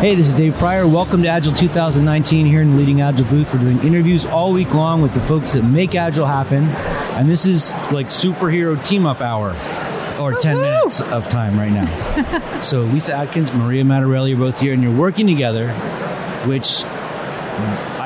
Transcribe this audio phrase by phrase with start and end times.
[0.00, 0.86] Hey, this is Dave Prior.
[0.86, 3.52] Welcome to Agile 2019 here in the Leading Agile booth.
[3.52, 6.66] We're doing interviews all week long with the folks that make Agile happen.
[7.18, 9.56] And this is like superhero team up hour
[10.20, 10.68] or 10 Woo-hoo!
[10.68, 12.60] minutes of time right now.
[12.60, 15.72] so Lyssa Adkins, Maria Matarelli are both here and you're working together,
[16.46, 16.84] which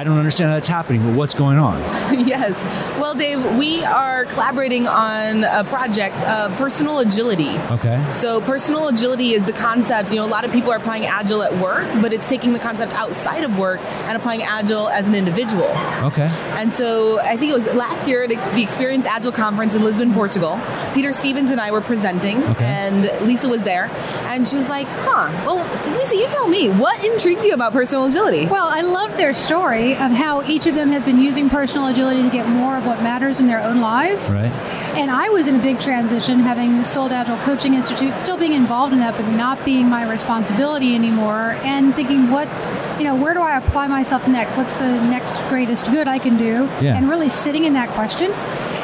[0.03, 1.79] I don't understand how that's happening, but what's going on?
[2.27, 2.51] yes.
[2.99, 7.51] Well, Dave, we are collaborating on a project of personal agility.
[7.71, 8.05] Okay.
[8.13, 10.11] So, personal agility is the concept.
[10.11, 12.59] You know, a lot of people are applying Agile at work, but it's taking the
[12.59, 15.69] concept outside of work and applying Agile as an individual.
[16.03, 16.27] Okay.
[16.59, 20.13] And so, I think it was last year at the Experience Agile Conference in Lisbon,
[20.15, 20.61] Portugal.
[20.95, 22.65] Peter Stevens and I were presenting, Okay.
[22.65, 23.89] and Lyssa was there,
[24.25, 25.31] and she was like, "Huh?
[25.47, 25.59] Well,
[25.97, 29.92] Lyssa, you tell me what intrigued you about personal agility." Well, I love their story
[29.95, 33.03] of how each of them has been using personal agility to get more of what
[33.03, 34.31] matters in their own lives.
[34.31, 34.51] Right.
[34.97, 38.93] And I was in a big transition, having sold Agile Coaching Institute, still being involved
[38.93, 42.49] in that, but not being my responsibility anymore, and thinking, what,
[42.99, 44.57] you know, where do I apply myself next?
[44.57, 46.69] What's the next greatest good I can do?
[46.81, 46.97] Yeah.
[46.97, 48.33] And really sitting in that question.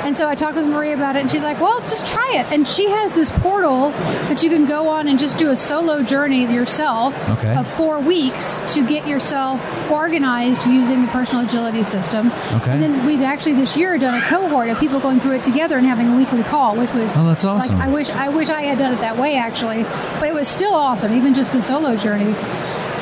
[0.08, 2.50] And so I talked with Maria about it, and she's like, well, just try it.
[2.50, 3.90] And she has this portal
[4.30, 7.54] that you can go on and just do a solo journey yourself Okay.
[7.54, 12.28] of four weeks to get yourself organized using the personal agility system.
[12.52, 12.70] Okay.
[12.72, 15.76] And then we've actually this year done a cohort of people going through it together
[15.76, 17.76] and having a weekly call, which was Oh, that's awesome.
[17.76, 19.82] Like, I wish I wish I had done it that way actually,
[20.18, 22.34] but it was still awesome, even just the solo journey.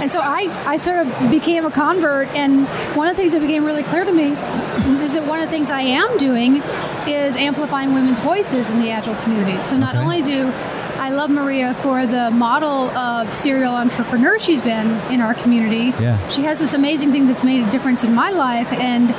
[0.01, 3.41] And so I, I sort of became a convert, and one of the things that
[3.41, 4.35] became really clear to me
[5.03, 6.63] is that one of the things I am doing
[7.07, 9.61] is amplifying women's voices in the Agile community.
[9.63, 10.03] So not Okay.
[10.05, 10.53] only do
[10.99, 15.93] I love Maria for the model of serial entrepreneur she's been in our community.
[16.01, 16.17] Yeah.
[16.31, 19.15] She has this amazing thing that's made a difference in my life, and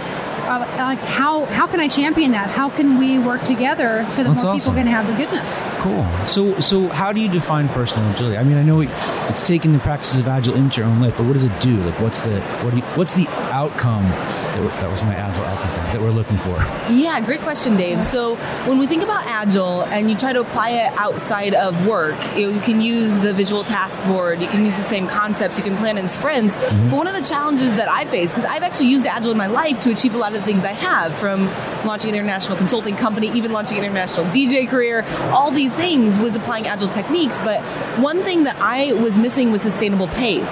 [0.48, 2.50] like how how can I champion that?
[2.50, 4.60] How can we work together so that That's more awesome.
[4.60, 5.62] people can have the goodness?
[5.82, 6.06] Cool.
[6.26, 8.38] So, so how do you define personal agility?
[8.38, 8.90] I mean, I know it,
[9.30, 11.78] it's taking the practices of agile into your own life, but what does it do?
[11.84, 14.04] Like, what's the what do you, what's the outcome?
[14.04, 16.58] That, we- that was my agile outcome thing that we're looking for.
[16.92, 18.02] Yeah, great question, Dave.
[18.04, 18.36] So
[18.68, 22.50] when we think about Agile and you try to apply it outside of work, you,
[22.50, 25.64] know, you can use the visual task board, you can use the same concepts, you
[25.64, 26.58] can plan in sprints.
[26.58, 26.90] Mm-hmm.
[26.90, 29.48] But one of the challenges that I face, because I've actually used Agile in my
[29.48, 31.46] life to achieve a lot of the things I have, from
[31.86, 36.36] launching an international consulting company, even launching an international DJ career, all these things was
[36.36, 37.40] applying Agile techniques.
[37.40, 37.62] But
[38.00, 40.52] one thing that I was missing was sustainable pace.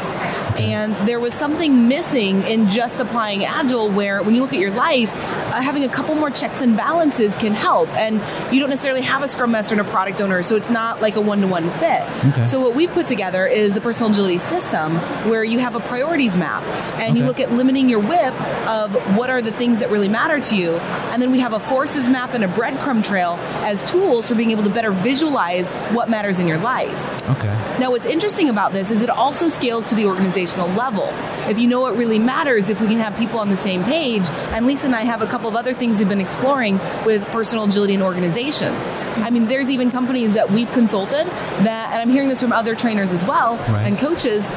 [0.57, 4.71] And there was something missing in just applying Agile, where when you look at your
[4.71, 7.89] life, uh, having a couple more checks and balances can help.
[7.95, 8.21] And
[8.53, 11.15] you don't necessarily have a Scrum Master and a product owner, so it's not like
[11.15, 12.01] a one to one fit.
[12.25, 12.45] Okay.
[12.45, 14.95] So, what we've put together is the personal agility system
[15.29, 16.63] where you have a priorities map
[16.99, 18.33] and you look at limiting your WIP
[18.67, 20.77] of what are the things that really matter to you.
[21.11, 24.51] And then we have a forces map and a breadcrumb trail as tools for being
[24.51, 27.23] able to better visualize what matters in your life.
[27.29, 27.47] Okay.
[27.79, 31.07] Now, what's interesting about this is it also scales to the organizational level.
[31.49, 34.27] If you know what really matters, if we can have people on the same page,
[34.51, 37.65] and Lyssa and I have a couple of other things we've been exploring with personal
[37.65, 38.83] agility in organizations.
[39.17, 41.25] I mean, there's even companies that we've consulted
[41.63, 43.85] that, and I'm hearing this from other trainers as well Right.
[43.87, 44.47] and coaches.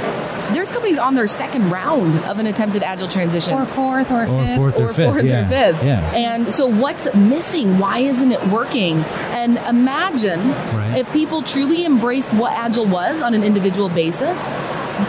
[0.53, 4.41] There's companies on their second round of an attempted agile transition Or fourth or, Or
[4.41, 4.57] fifth.
[4.57, 5.85] fourth or or fifth, fourth yeah, or fifth.
[5.85, 6.11] yeah.
[6.17, 7.79] And so, what's missing?
[7.79, 9.05] Why isn't it working?
[9.33, 10.41] And imagine
[10.75, 10.97] Right.
[10.97, 14.41] if people truly embraced what Agile was on an individual basis.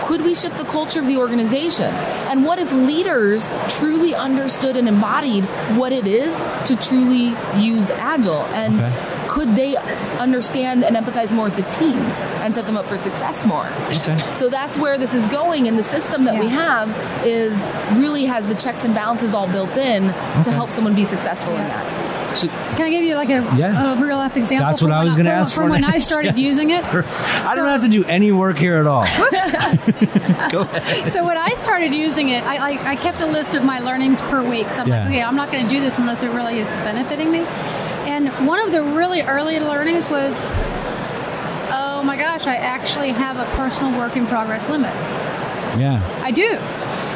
[0.03, 1.93] Could we shift the culture of the organization?
[2.29, 5.43] And what if leaders truly understood and embodied
[5.77, 6.35] what it is
[6.65, 8.45] to truly use Agile?
[8.53, 8.93] And Okay.
[9.27, 9.75] could they
[10.19, 13.67] understand and empathize more with the teams and set them up for success more?
[13.91, 14.17] Okay.
[14.33, 16.89] So that's where this is going, and the system that we have
[17.25, 17.53] is
[17.97, 20.43] really has the checks and balances all built in Okay.
[20.43, 21.85] to help someone be successful in that.
[22.37, 22.47] So,
[22.79, 23.91] Can I give you like a, Yeah.
[23.93, 24.65] a real life example?
[24.65, 26.47] That's from what I was gonna from- ask from for when I started Yes.
[26.47, 26.81] using it.
[26.85, 29.01] I don't have to do any work here at all.
[30.49, 31.11] Go ahead.
[31.11, 34.21] So when I started using it, I, I, I kept a list of my learnings
[34.21, 34.69] per week.
[34.71, 34.99] So I'm Yeah.
[34.99, 37.39] like, okay, I'm not going to do this unless it really is benefiting me.
[38.07, 43.45] And one of the really early learnings was, oh my gosh, I actually have a
[43.57, 44.93] personal work in progress limit.
[45.77, 46.01] Yeah.
[46.23, 46.47] I do,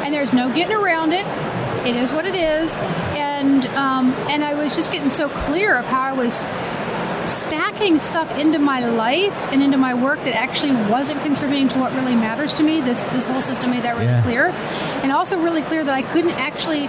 [0.04, 1.24] and there's no getting around it.
[1.86, 2.74] It is what it is,
[3.16, 6.42] and um, and I was just getting so clear of how I was
[7.30, 11.92] stacking stuff into my life and into my work that actually wasn't contributing to what
[11.94, 12.80] really matters to me.
[12.80, 14.22] This this whole system made that really Yeah.
[14.22, 14.46] clear,
[15.02, 16.88] and also really clear that I couldn't actually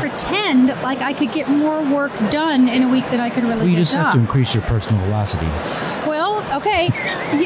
[0.00, 3.58] pretend like I could get more work done in a week than I could really
[3.58, 5.46] Well, you just have to increase your personal velocity.
[6.06, 6.88] Well, okay,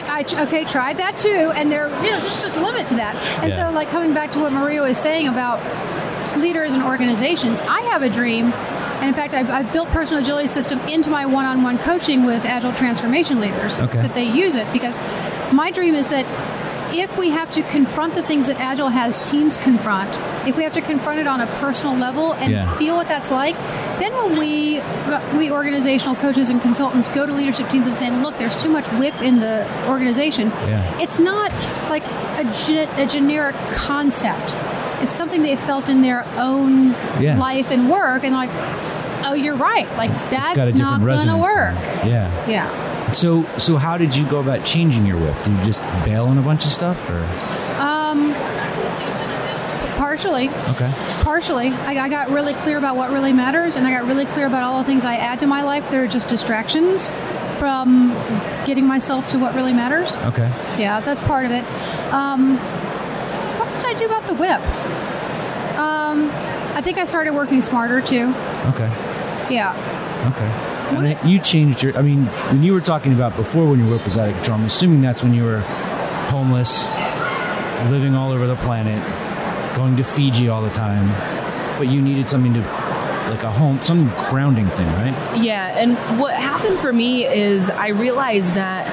[0.08, 3.14] I, okay, tried that too, and there, you know, there's just a limit to that.
[3.43, 3.69] And Yeah.
[3.69, 5.60] so, like coming back to what Maria was saying about
[6.36, 10.48] leaders and organizations, I have a dream, and in fact, I've, I've built personal agility
[10.48, 14.00] system into my one-on-one coaching with agile transformation leaders Okay.
[14.02, 14.98] that they use it because
[15.52, 16.24] my dream is that
[16.94, 20.08] if we have to confront the things that Agile has teams confront,
[20.48, 22.74] if we have to confront it on a personal level and Yeah.
[22.78, 23.56] feel what that's like,
[23.98, 24.80] then when we
[25.36, 28.86] we organizational coaches and consultants go to leadership teams and say, "Look, there's too much
[28.92, 30.84] WIP in the organization," Yeah.
[31.00, 31.50] it's not
[31.90, 32.04] like
[32.38, 34.54] a, ge- a generic concept.
[35.02, 37.37] It's something they felt in their own Yeah.
[37.38, 38.50] life and work, and like,
[39.26, 39.88] oh, you're right.
[39.96, 41.75] Like that's not going to work.
[42.04, 42.31] Yeah.
[42.48, 43.10] Yeah.
[43.12, 45.44] So so how did you go about changing your WIP?
[45.44, 47.22] Did you just bail on a bunch of stuff or
[47.78, 48.32] Um,
[49.96, 50.48] partially.
[50.48, 50.90] okay?
[51.22, 51.69] Partially.
[51.70, 54.62] I, I got really clear about what really matters, and I got really clear about
[54.62, 57.08] all the things I add to my life that are just distractions
[57.58, 58.10] from
[58.66, 60.16] getting myself to what really matters.
[60.16, 60.50] Okay.
[60.78, 61.64] Yeah, that's part of it.
[62.12, 62.56] Um,
[63.58, 64.60] what else did I do about the WIP?
[66.76, 68.34] I think I started working smarter too.
[68.67, 68.88] Okay.
[69.49, 69.73] Yeah.
[70.34, 70.94] Okay.
[70.94, 71.96] And then you changed your.
[71.96, 74.58] I mean, when you were talking about before when your WIP was out of control,
[74.58, 75.61] I'm assuming that's when you were
[76.28, 76.87] homeless,
[77.90, 79.02] living all over the planet,
[79.75, 81.08] going to Fiji all the time,
[81.78, 85.40] but you needed something to, like a home, some grounding thing, right?
[85.43, 88.87] Yeah, and what happened for me is I realized that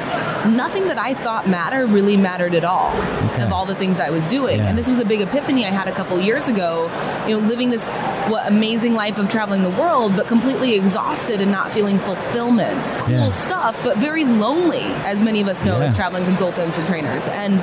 [0.46, 2.92] nothing that I thought mattered really mattered at all
[3.34, 3.44] Okay.
[3.44, 4.58] of all the things I was doing.
[4.60, 4.68] Yeah.
[4.68, 6.92] And this was a big epiphany I had a couple years ago,
[7.28, 7.88] you know, living this
[8.28, 12.84] what amazing life of traveling the world but completely exhausted and not feeling fulfillment.
[13.00, 13.30] Cool Yeah.
[13.32, 15.86] stuff, but very lonely as many of us know Yeah.
[15.86, 17.28] as traveling consultants and trainers.
[17.30, 17.60] And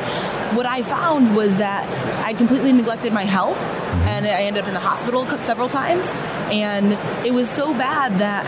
[0.57, 1.87] what I found was that
[2.25, 4.09] I completely neglected my health mm-hmm.
[4.09, 6.13] and I ended up in the hospital several times
[6.51, 8.45] and it was so bad that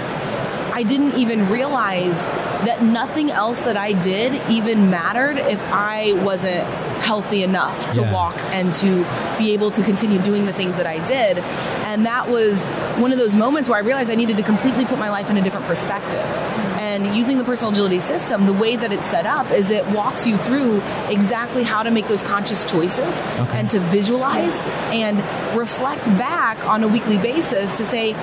[0.74, 2.28] I didn't even realize
[2.66, 6.66] that nothing else that I did even mattered if I wasn't
[7.02, 8.12] healthy enough to Yeah.
[8.12, 9.04] walk and to
[9.36, 11.38] be able to continue doing the things that I did.
[11.86, 12.62] And that was
[12.96, 15.36] one of those moments where I realized I needed to completely put my life in
[15.36, 16.24] a different perspective.
[16.78, 20.26] And using the personal agility system, the way that it's set up is it walks
[20.26, 23.58] you through exactly how to make those conscious choices Okay.
[23.58, 25.18] and to visualize and
[25.56, 28.14] reflect back on a weekly basis to say,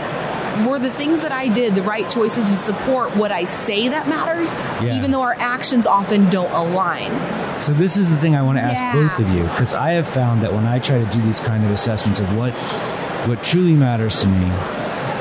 [0.68, 4.08] were the things that I did the right choices to support what I say that
[4.08, 4.96] matters, Yeah.
[4.98, 7.12] even though our actions often don't align?
[7.60, 8.94] So this is the thing I want to ask Yeah.
[8.94, 11.64] both of you because I have found that when I try to do these kind
[11.66, 12.54] of assessments of what
[13.28, 14.46] what truly matters to me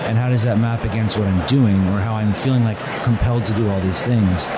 [0.07, 3.45] and how does that map against what I'm doing or how I'm feeling like compelled
[3.47, 4.49] to do all these things,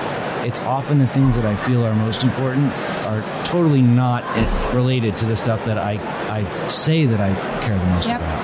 [0.44, 2.70] it's often the things that I feel are most important
[3.06, 5.99] are totally not eh, related to the stuff that I
[6.31, 8.20] I say that I care the most Yep.
[8.20, 8.39] about.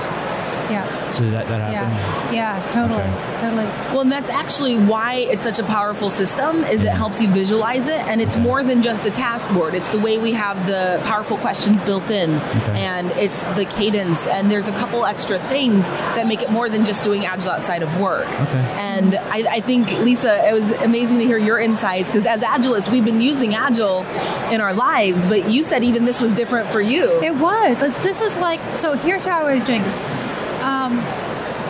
[1.20, 1.26] Yeah.
[1.26, 2.34] So that that happen?
[2.34, 2.60] Yeah.
[2.60, 2.70] Yeah.
[2.72, 3.02] Totally.
[3.02, 3.40] Okay.
[3.40, 3.64] Totally.
[3.92, 6.96] Well, and that's actually why it's such a powerful system is it mm-hmm.
[6.96, 8.42] helps you visualize it and it's Okay.
[8.42, 9.74] more than just a task board.
[9.74, 12.80] It's the way we have the powerful questions built in Okay.
[12.80, 16.84] and it's the cadence and there's a couple extra things that make it more than
[16.84, 18.28] just doing agile outside of work.
[18.28, 18.64] Okay.
[18.78, 22.90] And I, I think Lyssa, it was amazing to hear your insights because as agilists,
[22.90, 24.04] we've been using agile
[24.50, 27.22] in our lives, but you said even this was different for you.
[27.22, 27.82] It was.
[27.82, 28.94] It's, this is like so.
[28.94, 29.82] Here's how I was doing.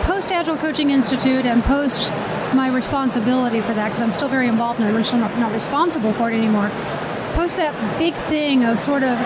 [0.07, 2.11] Post Agile Coaching Institute and post
[2.55, 6.13] my responsibility for that because I'm still very involved and I'm still not, not responsible
[6.13, 6.69] for it anymore.
[7.33, 9.17] Post that big thing of sort of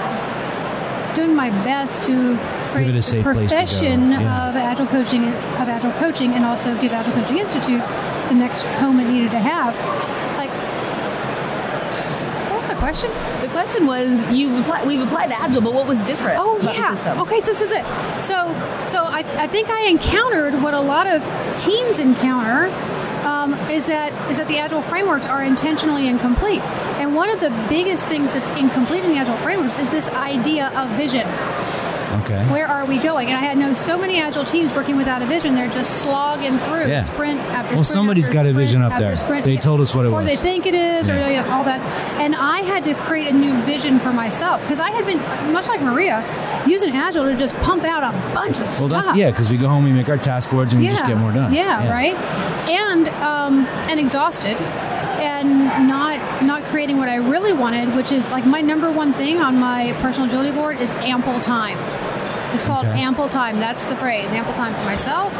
[1.13, 2.35] doing my best to
[2.71, 4.49] create a safe the place to profession Yeah.
[4.49, 7.81] of Agile coaching of Agile coaching and also give Agile Coaching Institute
[8.29, 9.75] the next home it needed to have.
[10.37, 10.49] Like,
[12.49, 13.11] what was the question?
[13.41, 16.39] The question was, you've applied, we've applied agile, but what was different?
[16.39, 17.21] Oh yeah.
[17.21, 17.85] Okay, this is it.
[18.19, 18.35] So
[18.85, 21.21] so I, I think I encountered what a lot of
[21.57, 22.73] teams encounter
[23.23, 26.61] um, is that is that the agile frameworks are intentionally incomplete.
[26.97, 30.71] And one of the biggest things that's incomplete in the agile frameworks is this idea
[30.75, 31.27] of vision.
[32.23, 32.43] Okay.
[32.51, 33.29] Where are we going?
[33.29, 35.55] And I had known so many agile teams working without a vision.
[35.55, 37.03] They're just slogging through Yeah.
[37.03, 37.75] sprint after sprint.
[37.75, 37.87] Well, sprint.
[37.87, 39.15] somebody's after got a vision up there.
[39.15, 39.45] sprint.
[39.45, 40.25] They told us what it or was.
[40.25, 41.79] Or they think it is, or you know, all that.
[42.19, 45.19] And I had to create a new vision for myself because I had been
[45.53, 46.23] much like Maria
[46.67, 48.91] using agile to just pump out a bunch of Well, stuff.
[48.91, 51.05] Well, that's yeah, because we go home, we make our task boards, and we just
[51.07, 51.53] get more done.
[51.53, 52.15] Yeah, right.
[52.69, 54.57] And um, and exhausted,
[55.21, 59.37] and not not creating what I really wanted, which is like my number one thing
[59.39, 61.77] on my personal agility board is ample time.
[62.53, 63.01] It's called Okay.
[63.01, 63.59] ample time.
[63.59, 64.31] That's the phrase.
[64.33, 65.31] Ample time for myself,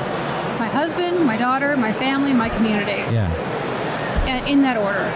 [0.60, 3.30] my husband, my daughter, my family, my community, Yeah.
[4.28, 5.12] and in that order.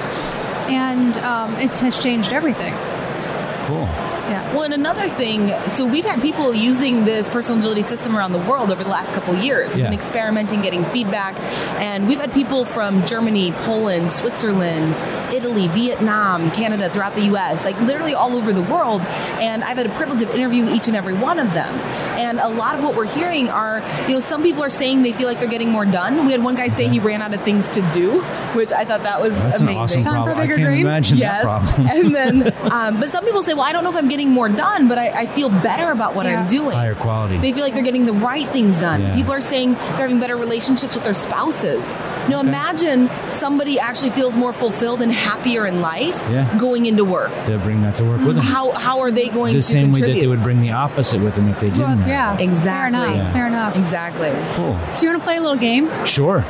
[0.67, 2.73] And um, it has changed everything.
[3.67, 3.87] Cool.
[4.27, 4.53] Yeah.
[4.53, 8.39] Well, and another thing, so we've had people using this personal agility system around the
[8.39, 9.75] world over the last couple of years.
[9.75, 11.39] We've been experimenting, getting feedback,
[11.79, 14.95] and we've had people from Germany, Poland, Switzerland,
[15.35, 19.01] Italy, Vietnam, Canada, throughout the US, like literally all over the world.
[19.41, 21.73] And I've had a privilege of interviewing each and every one of them.
[22.17, 25.11] And a lot of what we're hearing are, you know, some people are saying they
[25.13, 26.25] feel like they're getting more done.
[26.25, 28.21] We had one guy say he ran out of things to do,
[28.53, 29.75] which I thought that was That's amazing.
[29.77, 30.83] an awesome Time for bigger I can't dreams?
[30.85, 31.43] imagine Yes.
[31.43, 31.87] that problem.
[31.87, 32.15] and
[32.53, 34.87] then, um, but some people say, well, I don't know if I'm getting more done,
[34.87, 36.41] but I, I feel better about what Yeah.
[36.41, 36.71] I'm doing.
[36.75, 37.37] Higher quality.
[37.37, 39.01] They feel like they're getting the right things done.
[39.01, 39.15] Yeah.
[39.15, 41.91] People are saying they're having better relationships with their spouses.
[42.29, 46.45] Now, imagine somebody actually feels more fulfilled and happier in life Yeah.
[46.57, 47.31] going into work.
[47.45, 48.45] They'll bring that to work with them.
[48.45, 51.19] How, how are they going the to same way that they would bring the opposite
[51.21, 51.81] with them if they didn't.
[51.99, 52.41] Well, yeah, it.
[52.41, 52.65] Exactly.
[52.65, 53.15] Fair enough.
[53.15, 53.33] Yeah.
[53.33, 53.75] Fair enough.
[53.75, 54.31] Exactly.
[54.55, 54.77] Cool.
[54.93, 55.89] So you want to play a little game?
[56.05, 56.43] Sure.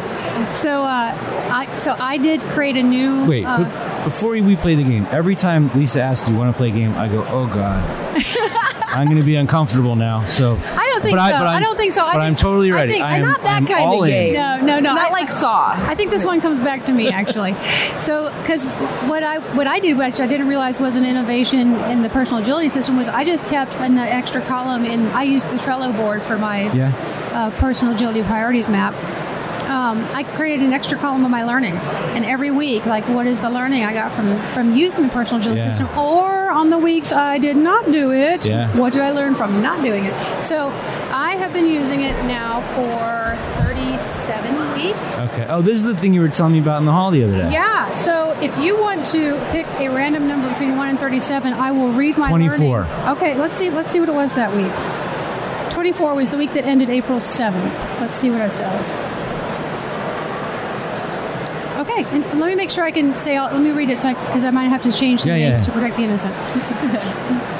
[0.51, 1.15] So, uh,
[1.51, 3.25] I so I did create a new.
[3.25, 3.63] Wait, uh,
[4.03, 6.71] before we play the game, every time Lyssa asks, "Do you want to play a
[6.71, 7.81] game?" I go, "Oh God,
[8.89, 11.37] I'm going to be uncomfortable now." So I don't think but so.
[11.39, 12.01] but I don't think so.
[12.01, 12.91] I but think- I'm totally I ready.
[12.93, 14.09] think- I am, not that I'm kind of all in.
[14.11, 14.33] game.
[14.33, 14.93] no, no, no.
[14.93, 15.71] Not I- like Saw.
[15.87, 17.55] I think this one comes back to me actually.
[17.97, 18.65] So, because
[19.07, 22.41] what I what I did, which I didn't realize was an innovation in the personal
[22.41, 25.07] agility system, was I just kept an extra column in.
[25.07, 26.91] I used the Trello board for my Yeah.
[27.33, 28.93] uh, personal agility priorities map.
[29.69, 33.39] Um, I created an extra column of my learnings, and every week, like what is
[33.39, 35.69] the learning I got from from using the personal agility Yeah.
[35.69, 38.67] system, or on the weeks I did not do it, Yeah.
[38.77, 40.13] what did I learn from not doing it?
[40.45, 40.71] So,
[41.25, 45.19] I have been using it now for 37 weeks.
[45.21, 45.45] Okay.
[45.49, 47.35] Oh, this is the thing you were telling me about in the hall the other
[47.35, 47.51] day.
[47.51, 47.91] Yeah.
[47.95, 51.91] So if you want to pick a random number between one and thirty-seven, I will
[51.91, 52.57] read my 24.
[52.57, 53.09] learning.
[53.17, 53.35] Okay.
[53.35, 53.69] Let's see.
[53.71, 54.71] Let's see what it was that week.
[55.73, 57.73] Twenty-four was the week that ended April seventh.
[57.99, 58.91] Let's see what it says.
[61.81, 63.39] Okay, and let me make sure I can say.
[63.39, 65.49] Let me read it because I might have to change some Yeah, yeah.
[65.49, 66.33] names to protect the innocent.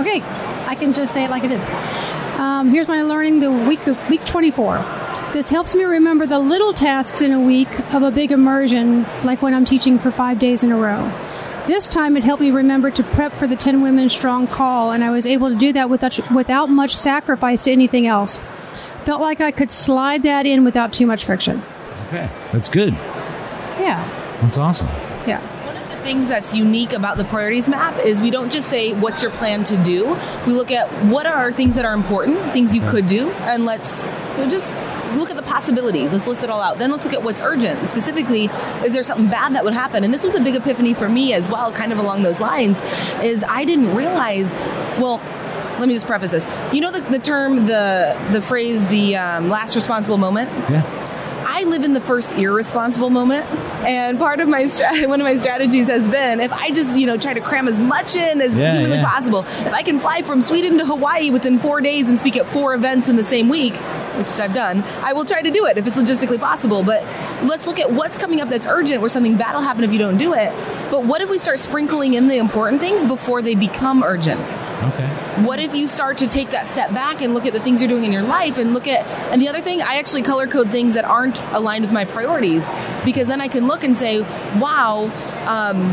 [0.00, 0.22] okay,
[0.66, 1.64] I can just say it like it is.
[2.38, 4.76] Um, here's my learning the week week 24.
[5.32, 9.42] This helps me remember the little tasks in a week of a big immersion, like
[9.42, 11.12] when I'm teaching for five days in a row.
[11.66, 15.04] This time it helped me remember to prep for the 10 Women Strong call, and
[15.04, 18.38] I was able to do that without, without much sacrifice to anything else.
[19.04, 21.62] Felt like I could slide that in without too much friction.
[22.06, 22.30] Okay.
[22.52, 22.94] That's good.
[22.94, 24.08] Yeah,
[24.40, 24.88] That's awesome.
[25.26, 25.42] yeah.
[26.08, 29.62] Things that's unique about the priorities map is we don't just say what's your plan
[29.64, 30.06] to do.
[30.46, 34.06] We look at what are things that are important, things you could do, and let's
[34.48, 34.74] just
[35.16, 36.10] look at the possibilities.
[36.14, 36.78] Let's list it all out.
[36.78, 37.90] Then let's look at what's urgent.
[37.90, 38.46] Specifically,
[38.86, 40.02] is there something bad that would happen?
[40.02, 42.80] And this was a big epiphany for me as well, kind of along those lines,
[43.22, 44.50] is I didn't realize,
[44.98, 45.20] well,
[45.78, 46.46] let me just preface this.
[46.72, 50.50] You know the, the term, the the phrase, the um, last responsible moment.
[50.70, 50.97] Yeah.
[51.58, 53.44] I live in the first irresponsible moment,
[53.84, 54.64] and part of my
[55.06, 57.80] one of my strategies has been if I just you know try to cram as
[57.80, 59.10] much in as Yeah, humanly yeah.
[59.10, 59.40] possible.
[59.40, 62.74] If I can fly from Sweden to Hawaii within four days and speak at four
[62.74, 65.84] events in the same week, which I've done, I will try to do it if
[65.84, 66.84] it's logistically possible.
[66.84, 67.02] But
[67.42, 69.98] let's look at what's coming up that's urgent, where something bad will happen if you
[69.98, 70.52] don't do it.
[70.92, 74.38] But what if we start sprinkling in the important things before they become urgent?
[74.80, 75.08] Okay.
[75.44, 77.88] What if you start to take that step back and look at the things you're
[77.88, 80.70] doing in your life and look at, and the other thing, I actually color code
[80.70, 82.68] things that aren't aligned with my priorities
[83.04, 84.20] because then I can look and say,
[84.60, 85.10] wow,
[85.46, 85.90] um,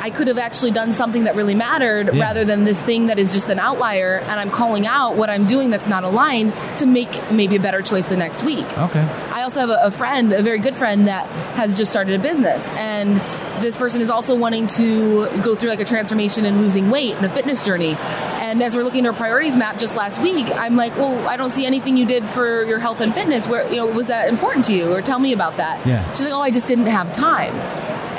[0.00, 2.22] I could have actually done something that really mattered Yeah.
[2.22, 5.46] rather than this thing that is just an outlier and I'm calling out what I'm
[5.46, 8.66] doing that's not aligned to make maybe a better choice the next week.
[8.78, 9.00] Okay.
[9.32, 11.26] I also have a, a friend, a very good friend, that
[11.56, 13.16] has just started a business, and
[13.62, 17.24] this person is also wanting to go through like a transformation and losing weight and
[17.26, 17.96] a fitness journey.
[18.40, 21.36] And as we're looking at our priorities map just last week, I'm like, well, I
[21.36, 23.46] don't see anything you did for your health and fitness.
[23.46, 25.86] Where you know was that important to you, or tell me about that?
[25.86, 26.06] Yeah.
[26.12, 27.52] She's like, oh, I just didn't have time.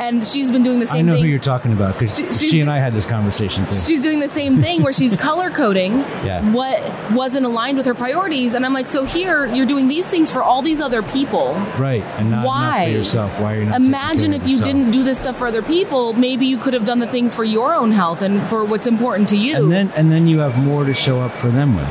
[0.02, 1.00] And she's been doing the same thing.
[1.00, 1.24] I know thing.
[1.24, 3.76] who you're talking about because She- she, and I had this conversation too.
[3.76, 6.42] She's doing the same thing where she's color coding Yeah.
[6.52, 6.80] what
[7.12, 8.54] wasn't aligned with her priorities.
[8.56, 11.54] And I'm like, so here you're doing these things for all these other people.
[11.78, 12.04] right.
[12.18, 12.86] And not, not Why?
[12.92, 13.40] for yourself.
[13.40, 14.68] Why are you not taking Imagine if you yourself?
[14.68, 16.14] didn't do this stuff for other people.
[16.14, 19.30] Maybe you could have done the things for your own health and for what's important
[19.30, 19.56] to you.
[19.58, 21.88] And then and then you have more to show up for them with.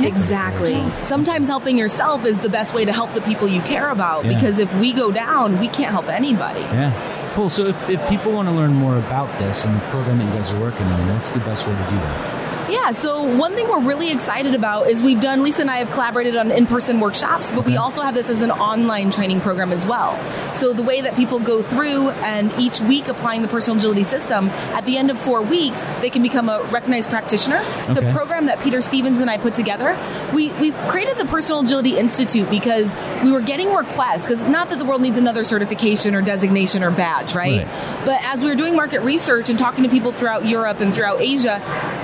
[0.00, 0.82] exactly.
[1.02, 4.32] Sometimes helping yourself is the best way to help the people you care about Yeah.
[4.34, 6.60] because if we go down, we can't help anybody.
[6.60, 6.92] Yeah.
[7.34, 7.48] Cool.
[7.48, 10.30] So if, if people want to learn more about this and the program that you
[10.32, 12.39] guys are working on, what's the best way to do that?
[12.70, 15.90] Yeah, so one thing we're really excited about is we've done, Lyssa and I have
[15.90, 19.72] collaborated on in person workshops, but we also have this as an online training program
[19.72, 20.16] as well.
[20.54, 24.50] So the way that people go through and each week applying the personal agility system,
[24.50, 27.60] at the end of four weeks, they can become a recognized practitioner.
[27.88, 28.08] It's Okay.
[28.08, 29.98] a program that Peter Stevens and I put together.
[30.32, 34.78] We, we've created the Personal Agility Institute because we were getting requests, because not that
[34.78, 37.66] the world needs another certification or designation or badge, right?
[37.66, 38.04] Right.
[38.04, 41.20] But as we were doing market research and talking to people throughout Europe and throughout
[41.20, 41.60] Asia,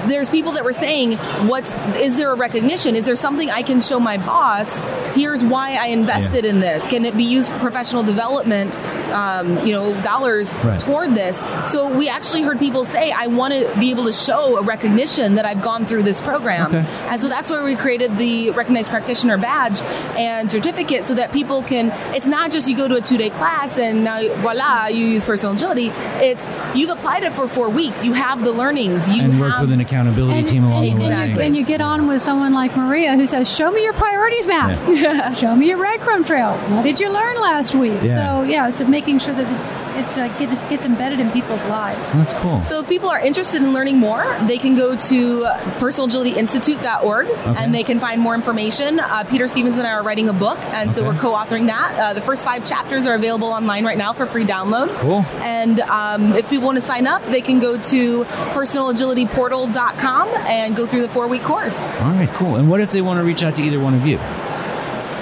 [0.09, 1.13] there's people that we're saying,
[1.49, 2.97] what's is there a recognition?
[2.97, 4.79] Is there something I can show my boss?
[5.15, 6.51] Here's why I invested Yeah.
[6.51, 6.87] in this.
[6.87, 8.77] Can it be used for professional development?
[9.13, 10.79] Um, you know, dollars Right.
[10.81, 11.41] toward this.
[11.67, 15.37] So we actually heard people say, I want to be able to show a recognition
[15.37, 16.67] that I've gone through this program.
[16.75, 16.85] Okay.
[17.09, 19.81] And so that's where we created the recognized practitioner badge
[20.17, 23.31] and certificate so that people can, it's not just you go to a two day
[23.31, 25.93] class and now voila, you use personal agility.
[26.21, 28.05] It's you've applied it for four weeks.
[28.05, 29.09] You have the learnings.
[29.09, 31.13] You and work have, with an accountability team along and, the way.
[31.13, 33.93] and you, and you get on with someone like Maria who says, "Show me your
[33.93, 34.79] priorities map.
[34.89, 35.33] Yeah.
[35.35, 36.57] Show me your breadcrumb trail.
[36.75, 38.15] What did you learn last week?" Yeah.
[38.15, 41.65] So yeah, it's making sure that it's it's uh, get, it gets embedded in people's
[41.67, 42.07] lives.
[42.09, 42.61] That's cool.
[42.63, 45.41] So if people are interested in learning more, they can go to
[45.79, 49.01] personalagilityinstitute.org and they can find more information.
[49.01, 51.97] Uh, Peter Stevens and I are writing a book, and so we're co-authoring that.
[51.99, 54.97] Uh, the first five chapters are available online right now for free download.
[55.01, 55.25] Cool.
[55.43, 60.87] And um, if people want to sign up, they can go to personalagilityportal.com and go
[60.87, 61.79] through the four-week course.
[62.01, 62.57] All right, cool.
[62.57, 64.19] And what if they want to reach out to either one of you?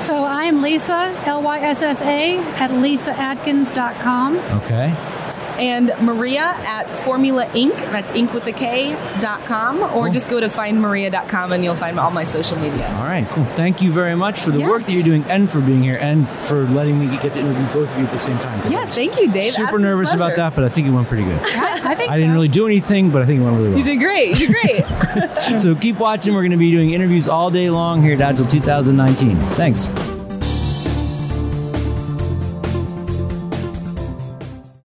[0.01, 4.37] So I am Lyssa L Y S S A at lyssaadkins.com.
[4.37, 4.95] Okay.
[5.59, 7.77] And Maria at Formula Ink.
[7.77, 10.11] That's Ink with the K dot com, or Cool.
[10.13, 12.87] just go to findmaria.com and you'll find all my social media.
[12.97, 13.45] All right, cool.
[13.45, 14.69] Thank you very much for the Yes.
[14.71, 17.67] work that you're doing and for being here and for letting me get to interview
[17.73, 18.61] both of you at the same time.
[18.71, 19.53] Yes, thank you, Dave.
[19.53, 21.39] Super Absolute nervous about that, but I think it went pretty good.
[21.41, 22.35] I think I didn't so.
[22.35, 23.79] really do anything, but I think it went really well.
[23.79, 24.39] You did great.
[24.39, 24.85] You did great.
[25.61, 26.35] So keep watching.
[26.35, 29.37] We're going to be doing interviews all day long here at Agile 2019.
[29.53, 29.89] Thanks.